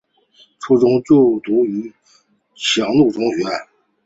[0.57, 1.93] 初中就读于
[2.55, 3.45] 强恕中学。